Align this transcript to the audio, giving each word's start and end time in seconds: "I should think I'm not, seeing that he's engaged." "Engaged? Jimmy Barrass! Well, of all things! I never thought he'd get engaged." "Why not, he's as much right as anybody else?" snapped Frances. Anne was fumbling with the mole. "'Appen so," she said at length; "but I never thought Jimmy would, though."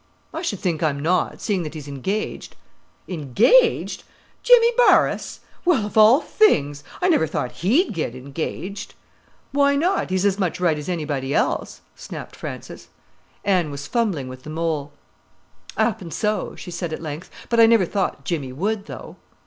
"I 0.33 0.41
should 0.41 0.57
think 0.57 0.81
I'm 0.81 0.99
not, 0.99 1.39
seeing 1.41 1.61
that 1.61 1.75
he's 1.75 1.87
engaged." 1.87 2.55
"Engaged? 3.07 4.03
Jimmy 4.41 4.71
Barrass! 4.71 5.41
Well, 5.63 5.85
of 5.85 5.95
all 5.95 6.21
things! 6.21 6.83
I 7.03 7.07
never 7.07 7.27
thought 7.27 7.51
he'd 7.61 7.93
get 7.93 8.15
engaged." 8.15 8.95
"Why 9.51 9.75
not, 9.75 10.09
he's 10.09 10.25
as 10.25 10.39
much 10.39 10.59
right 10.59 10.79
as 10.79 10.89
anybody 10.89 11.35
else?" 11.35 11.81
snapped 11.95 12.35
Frances. 12.35 12.87
Anne 13.45 13.69
was 13.69 13.85
fumbling 13.85 14.27
with 14.27 14.41
the 14.41 14.49
mole. 14.49 14.91
"'Appen 15.77 16.09
so," 16.09 16.55
she 16.55 16.71
said 16.71 16.91
at 16.91 17.01
length; 17.03 17.29
"but 17.49 17.59
I 17.59 17.67
never 17.67 17.85
thought 17.85 18.25
Jimmy 18.25 18.51
would, 18.51 18.87
though." 18.87 19.17